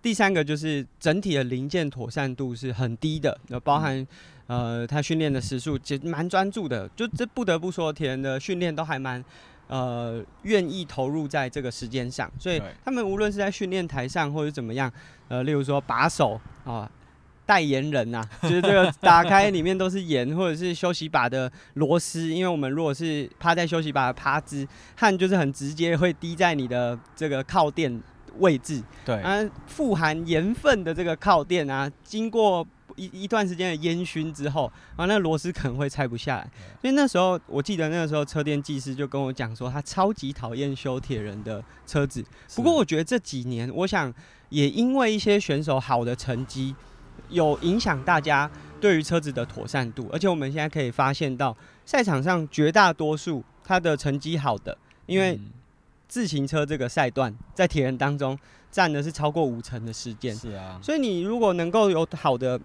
[0.06, 4.06] 第三个就是整体的零件妥善度是很低的，那包含。
[4.48, 9.26] 呃，他训练的时数其实蛮专注的，就这不得不说，铁人的训练都还蛮
[9.66, 14.94] 呃愿意投入在这个时间上，所以他们无论是在训练台上或者怎么样，
[15.30, 16.88] 呃，例如说把手啊，
[17.44, 28.00] 代言人呐、啊， 就是这个打开里面都是盐，或者是休息把的螺丝，因为我们如果是趴在休息把的趴姿，汗就是很直接会滴在你的这个靠垫
[28.40, 32.66] 位置，对，啊，富含盐分的这个靠垫啊，经过。
[32.98, 36.50] 一一段时间的烟熏之后，啊，那螺丝可能会拆不下来。
[36.80, 42.24] 所以那时候，我记得那个时候车店技师就跟我讲说，他超级讨厌修铁人的车子。
[42.56, 44.14] 不过我觉得这几年，我想
[44.48, 46.74] 也因为一些选手好的成绩，
[47.28, 50.08] 有影响大家对于车子的妥善度。
[50.14, 51.54] 而且我们现在可以发现到，
[51.86, 55.38] 赛场上绝大多数他的成绩好的，因为
[56.16, 58.40] 自行车这个赛段在铁人当中
[58.72, 60.34] 占的是超过五成的时间。
[60.34, 62.58] 是啊，所以你如果能够有好的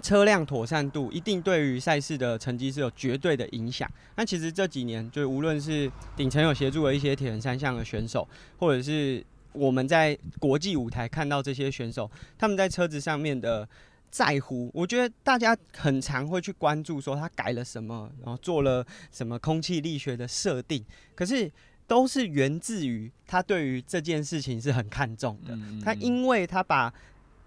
[0.00, 3.86] 车辆妥善度一定对于赛事的成绩是有绝对的影响。
[4.16, 8.26] 那其实这几年，就无论是顶层有协助的一些铁人三项的选手，
[8.58, 13.68] 或者是我们在国际舞台看到这些选手，他们在车子上面的
[14.10, 20.82] 在乎，我觉得大家很常会去关注说他改了什么，然后做了什么空气力学的设定，
[21.14, 21.52] 可是
[21.90, 25.58] 都是源自于他对于这件事情是很看重的。
[25.84, 26.94] 他因为他把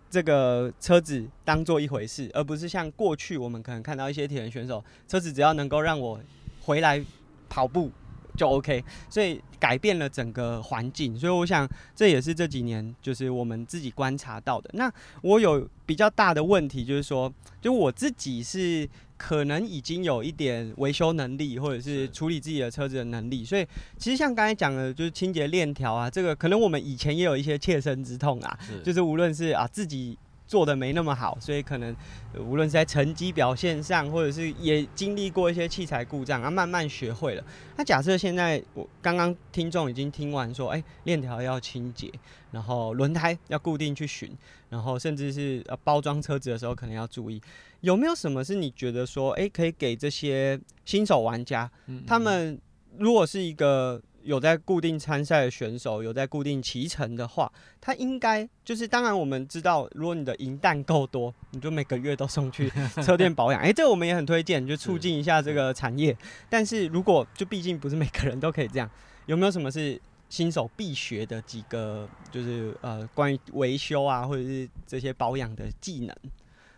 [0.10, 6.20] 这个车子当做一回事，而不是像过去我们可能看到一些铁人选手，车子只要能够让我
[6.64, 7.02] 回来
[7.48, 7.90] 跑步
[8.36, 11.18] 就 OK，所以改变了整个环境。
[11.18, 14.70] 所以我想这也是这几年就是我们自己观察到的。
[14.74, 18.90] 那我有比较大的问题，就是说，就我自己是。
[19.16, 23.66] 可能已经有一点维修能力，或者是处理自己的车子的能力，所以
[23.98, 30.18] 其实像刚才讲的，就是清洁链条啊，这个可能我们以前也有一些切身之痛啊，就是无论是啊自己
[30.54, 31.96] 做的没那么好，所以可能
[32.38, 37.44] 无论是在成绩表现上，或者是也经历过一些器材故障啊，慢慢学会了。
[37.76, 42.08] 那假设现在我刚刚听众已经听完说，哎，链条要清洁，
[42.52, 44.30] 然后轮胎要固定去巡，
[44.70, 47.42] 然后甚至是呃包装车子的时候可能要注意。
[47.82, 52.62] 有没有什么是你觉得说，诶、欸，可以给这些新手玩家，嗯嗯他们
[53.00, 62.72] 如果是一个有在固定参赛的选手，有在固定骑乘的话，他应该就是，当然我们知道，如果你的银弹够多，你就每个月都送去
[63.04, 66.16] 车店保养，诶、欸，这个我们也很推荐，就促进一下这个产业。
[66.50, 68.90] 但是如果就毕竟不是每个人都可以这样，
[69.26, 76.16] 有没有什么是新手必学的几个，就是呃，关于维修啊，或者是这些保养的技能？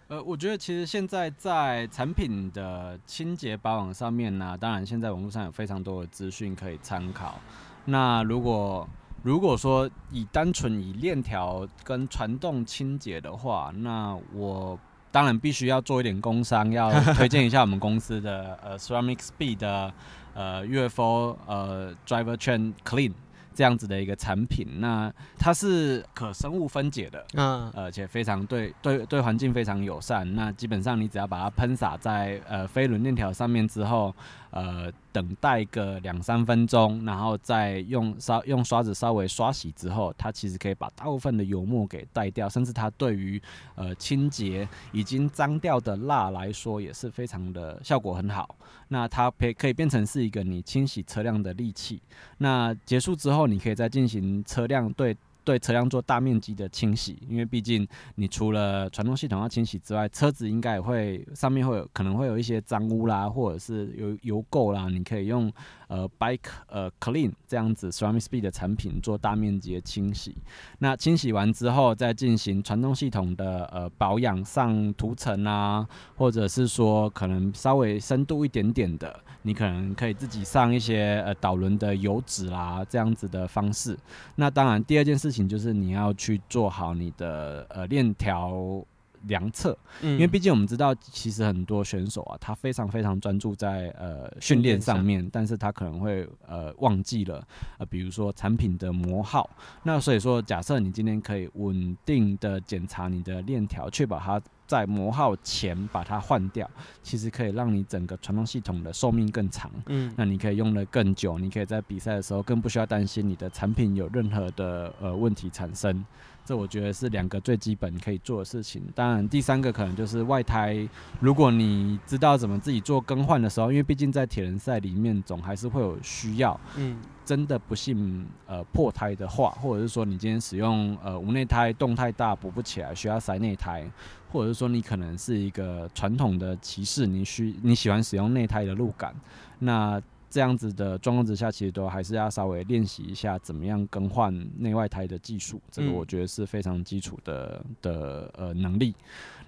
[0.08, 7.40] 呃，我觉得其实现在在产品的清洁保养上面呢，当然现在网络上有非常多的资讯可以参考。
[7.86, 8.88] 那如果
[9.24, 14.78] 如果说以单纯以链条跟传动清洁的话，那我
[15.12, 19.92] 当然必须要做一点工商，要推荐一下我们公司的呃 Ceramic Speed 的
[20.36, 23.12] 呃 UFO 呃 Driver Chain Clean。
[23.56, 30.36] 这样子的一个产品，那它是可生物分解的，嗯，而且非常对对对环境非常友善。
[30.36, 34.14] 那基本上你只要把它喷洒在呃飞轮链条上面之后，
[34.56, 43.42] 呃，等待个两三分钟，然后再用刷用刷子稍微刷洗之后，它其实可以把大部分的油墨给带掉，甚至它对于
[43.76, 48.56] 呃清洁已经脏掉的蜡来说也是非常的效果很好。
[48.88, 52.02] 那它可可以变成是一个你清洗车辆的利器。
[52.38, 55.18] 那结束之后，你可以再进行车辆对。
[55.46, 65.50] 对车辆做大面积的清洗，因为毕竟你除了传动系统要清洗之外，车子应该也会上面会有可能会有一些脏污啦，或者是有油垢啦，你可以用
[65.88, 70.36] 呃 Bike 呃 Clean 这样子 Ceramic Speed 的产品做大面积的清洗。
[70.80, 83.98] 那清洗完之后，再进行传动系统的呃保养，上涂层啊，或者是说可能稍微深度一点点的，你可能可以自己上一些呃导轮的油脂啦，这样子的方式。
[84.36, 85.46] 那当然，第二件事情。
[85.46, 88.84] 就是你要去做好你的呃链条
[89.28, 97.46] 量测，嗯，因为毕竟我们知道，其实很多选手啊，他非常非常专注在呃训练上面，但是他可能会呃忘记了
[97.78, 99.50] 呃，比如说产品的磨耗。
[99.84, 106.70] 那所以说，假设你今天可以稳定的检查你的链条，确保它在磨耗前把它换掉，
[107.04, 109.72] 其实可以让你整个传动系统的寿命更长。
[109.88, 116.04] 嗯，那你可以用得更久，你可以在比赛的时候更不需要担心你的产品有任何的呃问题产生。
[116.46, 118.84] 这我觉得是两个最基本可以做的事情。
[118.94, 120.88] 当然，第三个可能就是外胎。
[121.20, 126.58] 如果你知道怎么自己做更换的时候，因为毕竟在铁人赛里面总还是会有需要。
[126.78, 133.84] 嗯，真的不幸呃破胎的话，或者是说你今天使用呃无内胎动太大补不起来，需要塞内胎，
[134.32, 139.16] 或者是说你可能是一个传统的骑士，你需你喜欢使用内胎的路感，
[139.60, 140.00] 那。
[140.36, 148.94] 这样子的状况之下，其实都还是要稍微练习一下怎么样更换内外胎的技术，这个我觉得是非常基础的的呃能力。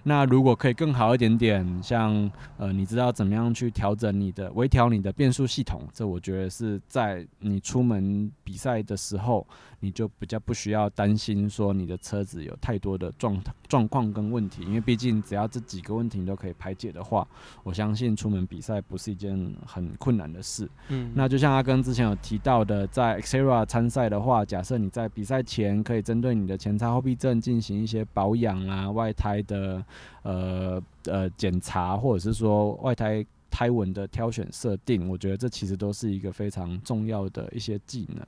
[0.04, 9.46] 那如果可以更好一点点，像呃，你知道怎么样去调整你的微调你的变速系统，这我觉得是在你出门比赛的时候，
[9.80, 17.26] 你就比较不需要担心说你的车子有太多的状状况跟问题，因为毕竟只要这几个问题都可以排解的话，
[17.62, 20.66] 我相信出门比赛不是一件很困难的事。
[20.88, 29.84] 嗯，那就像阿根之前有提到的，在 Xterra 参赛的话，假设你在比赛前可以针对你的前叉后避震进行一些保养啊，外胎的。
[30.22, 38.24] 呃呃，检查或者是说外胎胎纹的挑选设定，我觉得这其实都是一个非常重要的一些技能。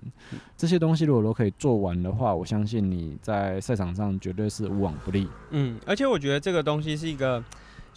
[0.57, 5.29] 这些东西如果都可以做完的话，我相信你在赛场上绝对是无往不利。
[5.51, 7.42] 嗯，而且我觉得这个东西是一个。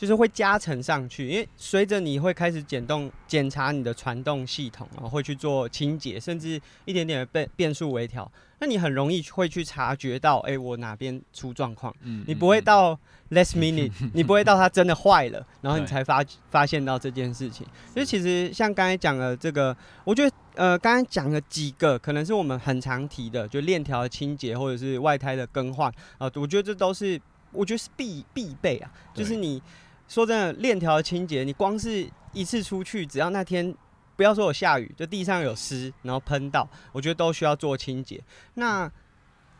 [0.03, 11.95] 就是会加成上去，因为随着你会开始检动检查你的传动系统啊，会去做清洁，甚至一点点的变变速微调，那你很容易会去察觉到，哎、欸，我哪边出状况。
[12.01, 17.65] 嗯，你不会到 last minute，你不会到它真的坏了，然后你才发发现到这件事情。
[17.93, 27.17] 所以其实像刚才讲的这个，我觉得呃，刚才讲了几个，可能是我们很常提的，就链条的清洁或者是外胎的更换啊，我觉得这都是
[27.53, 29.61] 我觉得是必必备啊，就是你。
[30.07, 33.73] 说真的，链条清洁，你光是一次出去，只要那天
[34.15, 38.21] 不要说有下雨，就地上有湿，然后喷到，我觉得都需要做清洁。
[38.53, 38.91] 那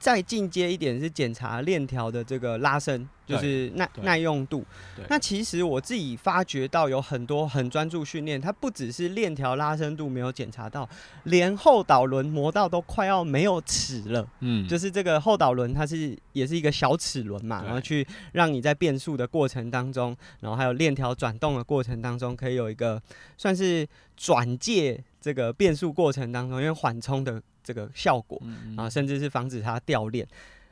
[0.03, 4.61] 再进阶一点是检查链条的这个拉伸，就是耐耐用度。
[5.07, 10.89] 那其实我自己发觉到有很多很专注训练，它不只是链条拉伸度没有检查到，
[11.23, 14.27] 连后导轮磨到都快要没有齿了。
[14.41, 23.01] 嗯，就是这个后导轮它是也是一个小齿轮嘛，然后去让你在变速的过程当中，然后还有链条转动的过程当中，可以有一个
[23.37, 23.87] 算是
[24.17, 27.41] 转介这个变速过程当中，因为缓冲的。
[27.63, 28.41] 这个效果
[28.75, 30.27] 啊，甚至是防止它掉链。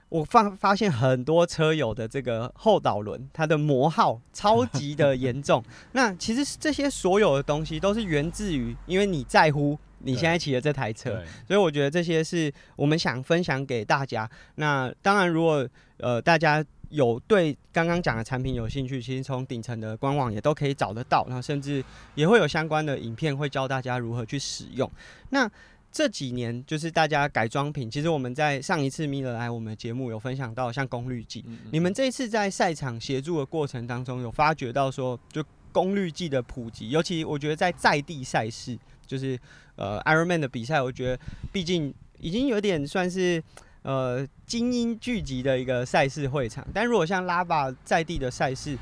[0.10, 5.64] 我发发现很多车友的这个后导轮，它的磨耗超级的严重。
[5.94, 14.30] 那其实这些所有的东西都是源自于，因为你在乎你现在骑的这台车，所以我觉得这些是我们想分享给大家。
[14.56, 21.82] 那当然，如果呃大家有对刚刚讲的产品有兴趣，其实从顶层的官网也都可以找得到，然后甚至
[22.16, 24.92] 也会有相关的影片会教大家如何去使用。
[25.30, 25.50] 那
[25.92, 39.38] 这几年就是大家改装品，其实我们在上一次 Miller 来我们的节目有分享到，像功率计，你们这一次在赛场协助的过程当中，有发觉到说，就功率计的普及，尤其我觉得在在地赛事，就是
[39.76, 41.20] 呃 Ironman 的比赛，我觉得
[41.52, 43.44] 毕竟已经有点算是
[43.82, 46.66] 呃精英聚集的一个赛事会场。
[46.74, 48.78] 但如果像拉巴在地的赛事，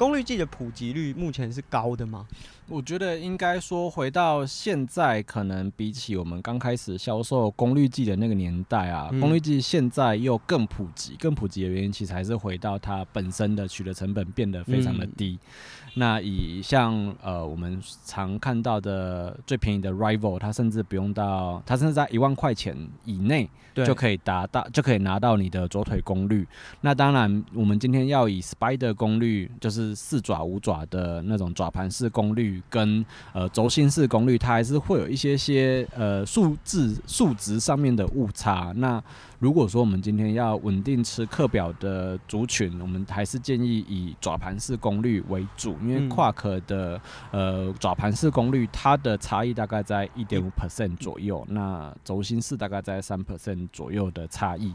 [0.00, 2.26] 功率计的普及率目前是高的吗？
[2.66, 11.16] 我觉得应该说，回到现在，可能比起我们刚开始销售功率计的那个年代啊，嗯、功率计现在又更普及。
[11.20, 15.38] 更普及的原因，其实还是回到它本身的取得成本变得非常的低。
[15.42, 26.46] 嗯、那以像呃我们常看到的最便宜的 Rival，它甚至不用到，它甚至在一万块钱以内就可以达到，就可以拿到你的左腿功率。
[26.80, 32.62] 那当然，我们今天要以 Spider 功率，就是四爪五爪的那种爪盘式功率。
[32.68, 38.72] 跟呃轴心式功率，它还是会有一些些呃数字数值上面的误差。
[38.76, 39.02] 那
[39.40, 54.74] 如果说我们今天要稳定吃课表的族群，我们还是建议以爪盘式功率为主，因为夸克的呃爪盘式功率它的差异大概在一点五 percent 左右，那轴心式大概在三 percent 左右的差异。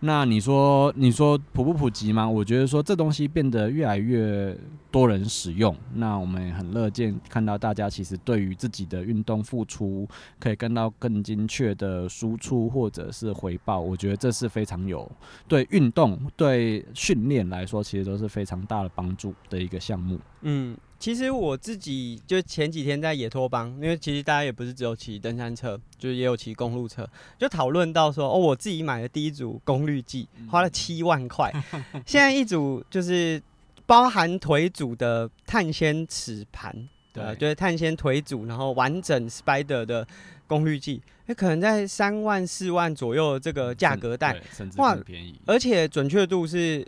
[0.00, 2.28] 那你说你说普不普及吗？
[2.28, 4.56] 我觉得说这东西变得越来越
[4.90, 10.08] 多人使用，那我们也很乐见看到大家其实对于自己的运动付出
[10.40, 15.10] 可以看到更精确的输出或者是回报，我觉得这是非常有
[15.46, 20.18] 对运动对训练来说，其实都是非常大的帮助的一个项目。
[20.40, 20.76] 嗯。
[20.98, 31.50] 其实我自己就前几天在野托邦，因为其实大家也不是只有骑登山车，就是也有骑公路车，就讨论到说，哦，我自己买的第一组功率计花了七万块，
[32.04, 33.42] 现在一组就是
[33.86, 40.06] 包含腿组的碳纤齿盘，对，就是碳纤腿组，然后完整 Spider 的
[40.50, 46.84] 功率计，那可能在三万四万左右这个价格带，甚至更便宜，而且准确度是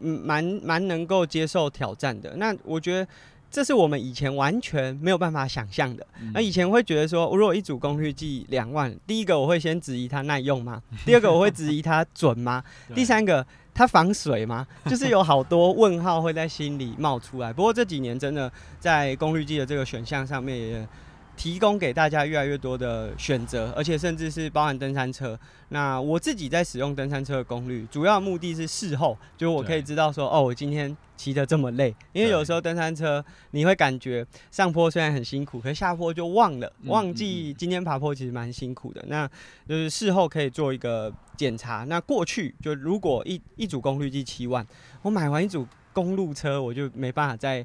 [0.00, 2.34] 嗯蛮蛮能够接受挑战的。
[2.36, 3.06] 那我觉得。
[3.54, 6.06] 这是我们以前完全没有办法想象的。
[6.32, 10.82] 那以前会觉得说，如果一组功率计两万，第一个我会先质疑它耐用吗？
[11.04, 12.64] 第二个我会质疑它准吗？
[12.94, 14.66] 第三个它防水吗？
[14.86, 17.52] 就是有好多问号会在心里冒出来。
[17.52, 18.50] 不过这几年真的
[18.80, 20.88] 在功率计的这个选项上面也。
[21.36, 25.38] 提供给大家越来越多的选择，而且甚至是包含登山车。
[25.70, 39.02] 那我自己在使用登山车的功率，主要目的是事后，就是我可以知道说，哦，我今天骑得这么累，因为有时候登山车你会感觉上坡虽然很辛苦，可是下坡就忘了，忘记今天爬坡其实蛮辛苦的。
[39.08, 39.26] 那
[39.66, 41.84] 就是事后可以做一个检查。
[41.88, 44.64] 那过去就如果一一组功率计七万，
[45.00, 47.64] 我买完一组公路车，我就没办法再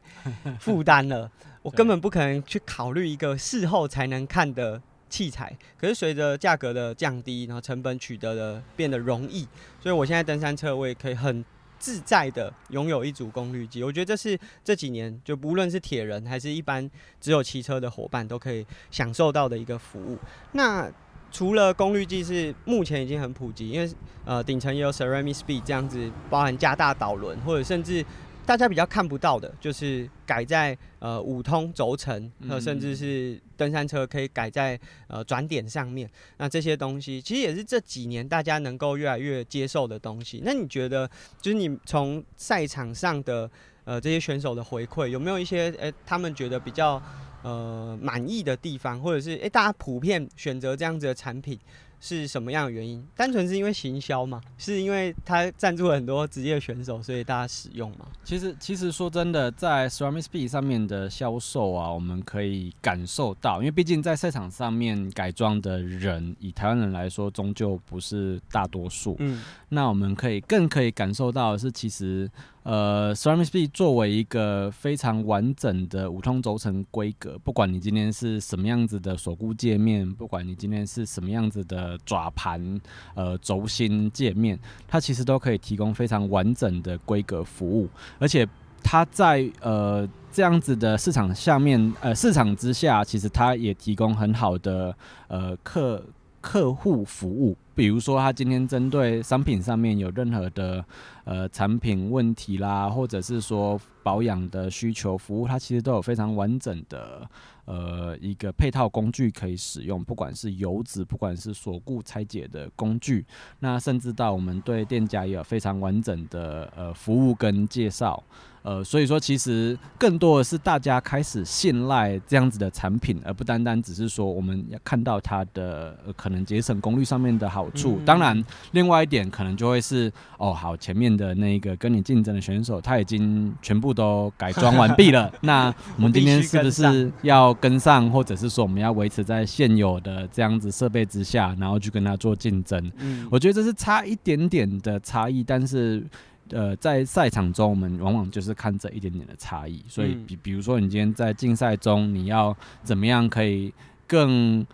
[0.59, 1.29] 负担了。
[1.67, 9.45] 我根本不可能去考虑一个事后才能看的器材，可是随着价格的降低，然后成本取得的变得容易，
[9.77, 11.43] 所以我现在登山车我也可以很
[11.77, 13.83] 自在的拥有一组功率计。
[13.83, 16.89] 我觉得这是这几年就不论是铁人还是一般
[17.19, 20.17] 只有骑车的伙伴都可以享受到的一个服务。
[20.53, 20.89] 那
[21.33, 23.91] 除了功率计是目前已经很普及，因为
[24.23, 28.05] 呃顶层也有 Ceramic Speed 这样子，包含加大导轮或者甚至。
[28.47, 34.79] 大家比较看不到的，就是改在呃五通轴承，和甚至是登山车可以改在
[35.09, 36.09] 呃转点上面。
[36.37, 40.41] 那这些东西其实也是这几年大家能够越来越接受的东西。
[40.45, 41.05] 那你觉得，
[41.41, 43.51] 就是你从赛场上的
[43.83, 47.03] 呃这些选手的回馈，有没有一些诶、欸、他们觉得比较
[47.43, 51.59] 呃满意的地方，或者是诶、欸、大家普遍选择这样子的产品？
[51.99, 53.05] 是什么样的原因？
[53.15, 54.41] 单纯是因为行销吗？
[54.57, 58.05] 是因为他赞助了很多职业选手，所以大家使用吗？
[58.23, 69.15] 其实，其实说真的，在 Ceramic Speed 上面的销售啊，我们可以感受到，因为毕竟在赛场上面改装的人，以台湾人来说，终究不是大多数。
[69.19, 72.29] 嗯，那我们可以更可以感受到的是，其实。
[72.67, 82.77] 呃，Ceramic Speed 作为一个非常完整的五通轴承规格，不管你今天是什么样子的锁固界面，不管你今天是什么样子的爪盘、
[83.15, 87.87] 呃轴心界面，它其实都可以提供非常完整的规格服务，
[88.19, 88.45] 而且
[88.83, 94.93] 它在呃这样子的市场下面，呃市场之下，其实它也提供很好的
[95.29, 96.03] 呃客
[96.47, 97.57] 客户服务。
[97.75, 100.83] 比如说，他今天针对商品上面有任何的
[101.25, 107.29] 呃产品问题啦，或者是说保养的需求服务，它其实都有非常完整的
[107.65, 113.25] 呃一个配套工具可以使用，不管是油脂，不管是锁固拆解的工具，
[113.59, 118.23] 那甚至到我们对店家也有非常完整的呃服务跟介绍。
[118.67, 127.97] 呃，所以说其实更多的是大家开始信赖这样子的产品，而不单单只是说我们要看到它的、呃、可能节省功率上面的好好处。
[128.05, 142.91] 当然，另外一点可能就会是哦，好，前面的那个跟你竞争的选手他已经全部都改装完毕了， 那我们今天是不是要跟上，或者是说我们要维持在现有的这样子设备之下，然后去跟他做竞争？
[142.97, 146.05] 嗯，我觉得这是差一点点的差异，但是。
[146.51, 149.83] 呃，在赛场中，我们往往就是看这一点点的差异。
[149.87, 153.73] 所以，比比如说，你今天在竞赛中，你要怎么样可以
[154.05, 154.65] 更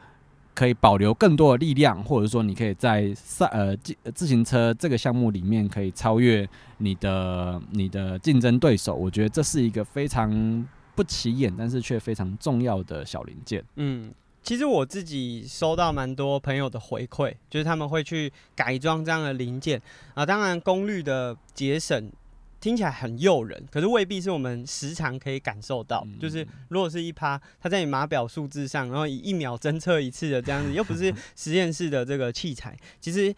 [0.54, 6.48] 可以保留更多的力量，或者说，你可以在赛呃自自行车这个项目里面可以超越
[6.78, 8.96] 你的你的竞争对手。
[8.96, 13.64] 我觉得这是一个非常不起眼，但是却非常重要的小零件。
[13.76, 14.12] 嗯。
[14.44, 19.82] 其实我自己收到蛮多朋友的回馈，就是他们会去改装这样的零件
[20.14, 20.26] 啊。
[20.26, 22.12] 当然，功率的节省
[22.60, 26.06] 听起来很诱人，可是未必是我们时常可以感受到。
[26.20, 33.34] 就是如果是一趴，它在你码表数字上，然后以一秒侦测一次的这样子，又不是实验室的这个器材，其实。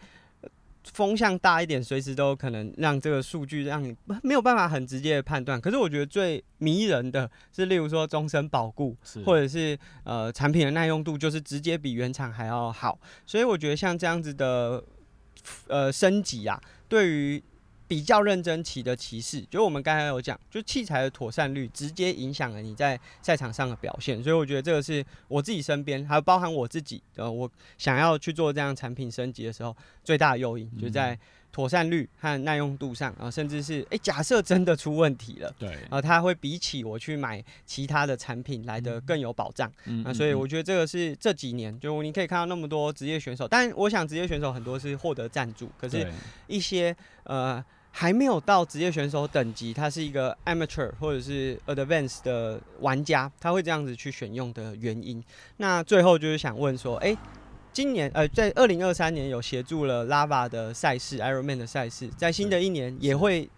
[0.92, 5.60] 风向大一点，随时都可能让这个数据让你没有办法很直接的判断。
[5.60, 12.98] 可是我觉得最迷人的是，例如说终身保固，或者是呃产品的耐用度，就是直接比原厂还要好。
[13.26, 14.82] 所以我觉得像这样子的
[15.68, 17.42] 呃升级啊，对于。
[17.88, 31.16] 比较认真骑的骑士，就我们刚才有讲，就器材的妥善率直接影响了你在赛场上的表现，所以我觉得这个是我自己身边，还有包含我自己，呃，我想要去做这样产品升级的时候，最大的诱因就在
[31.52, 46.12] 妥善率和耐用度上，啊，甚至是诶、欸，假设真的出问题了，对，啊，它会比起我去买其他的产品来的更有保障，嗯，啊，所以我觉得这个是这几年，就你可以看到那么多职业选手，但我想职业选手很多是获得赞助，可是
[46.48, 47.64] 一些呃。
[47.98, 55.24] 还没有到职业选手等级，他是一个 amateur 或者是 advanced 的玩家，他会这样子去选用的原因。
[55.56, 57.18] 那最后就是想问说，哎、欸，
[57.72, 63.48] 今年呃，在二零二三年有协助了 Lava 的赛事，Ironman 的赛事，在新的一年也会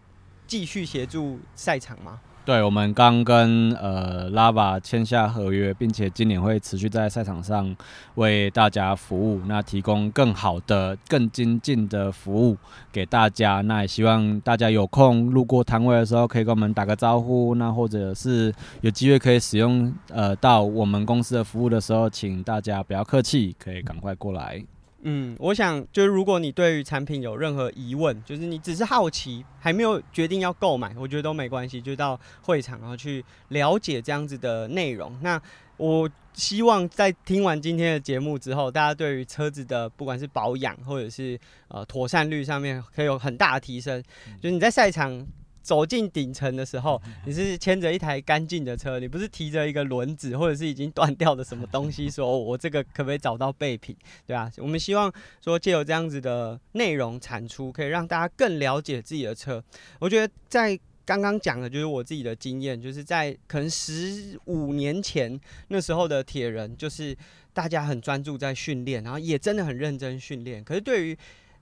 [0.47, 2.21] 继续协助赛场吗？
[2.49, 7.77] 对，我们刚跟呃 Lava 签下合约，并且今年会持续在赛场上
[8.15, 12.57] 为大家服务，那提供更好的、更精进的服务
[12.91, 13.61] 给大家。
[13.61, 17.55] 那也希望大家有空路过摊位的时候，可以跟我们打个招呼。
[17.57, 24.65] 那或者是有机会可以使用呃到我们公司的服务的时候，请大家不要客气，可以赶快过来。
[25.03, 35.17] 嗯，我想就是如果你对于产品有任何疑问，就是你只是好奇，还没有决定要购买，我觉得都没关系，就到会场然后去了解这样子的内容。
[35.23, 35.41] 那
[35.77, 41.39] 我希望在听完今天的节目之后，大家对于车子的不管是保养或者是
[41.69, 44.03] 呃妥善率上面，可以有很大的提升。
[44.41, 45.27] 就是你在赛场。
[45.63, 53.97] 走进顶层的时候，你是牵着一台干净的车，你不是提着一个轮子或者是已经断掉的什么东西，说 我这个可不可以找到备品，
[54.27, 59.63] 对啊，我们希望说借由这样子的内容产出，可以让大家更了解自己的车。
[59.99, 67.17] 我觉得在刚刚讲的就是我自己的经验，就是在可能十五年前那时候的铁人，就是
[67.53, 71.19] 大家很专注在训练，然后也真的很认真训练，可是对于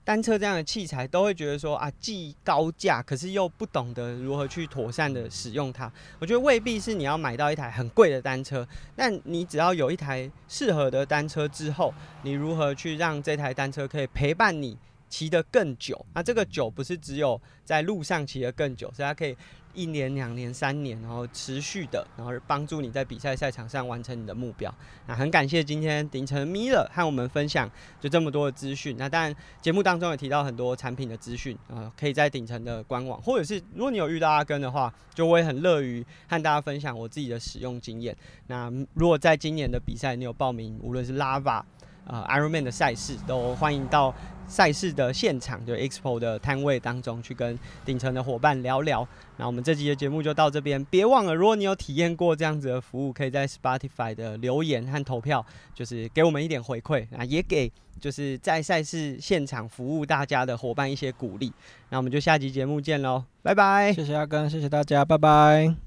[0.07, 5.91] 单车这样的器材都会觉得说啊，既高价，可是又不懂得如何去妥善的使用它。
[6.17, 14.77] 我觉得未必是你要买到一台很贵的单车，但你只要有一台适合的单车之后，你如何去让这台单车可以陪伴你
[15.09, 16.05] 骑得更久？
[16.13, 19.35] 那这个久不是只有在路上骑得更久，所以它可以。
[19.73, 24.73] 一年、两年、三年，然后持续的，然后帮助你在比赛赛场上完成你的目标。
[25.05, 27.69] 那很感谢今天顶层米勒和我们分享
[28.01, 28.97] 就这么多的资讯。
[28.97, 38.17] 那当然节目当中也提到很多产品的资讯啊，可以在顶层的官网，或者是如果你有遇到阿根的话，就我也很乐于和大家分享我自己的使用经验。
[38.47, 41.65] 那如果在今年的比赛你有报名，无论是 Lava 啊、
[42.07, 44.13] 呃、Ironman 的赛事，都欢迎到。
[44.49, 49.05] 赛事的现场，就 Expo 的摊位当中去跟顶层的伙伴聊聊。
[49.35, 55.45] 那我们这集的节目就到这边，别忘了，如果你有体验过这样子的服务，可以在 Spotify 的留言和投票，
[55.75, 61.51] 就是给我们一点回馈啊，也给就是在赛事现场服务大家的伙伴一些鼓励。
[61.89, 63.91] 那我们就下集节目见喽，拜拜！
[63.91, 65.86] 谢谢阿耕，谢谢大家，拜拜。